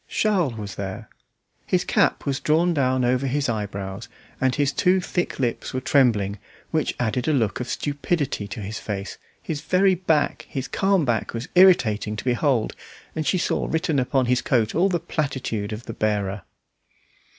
[0.07, 1.07] Charles was there.
[1.67, 4.07] His cap was drawn down over his eyebrows,
[4.41, 6.39] and his two thick lips were trembling,
[6.71, 11.35] which added a look of stupidity to his face; his very back, his calm back,
[11.35, 12.75] was irritating to behold,
[13.15, 16.41] and she saw written upon his coat all the platitude of the bearer.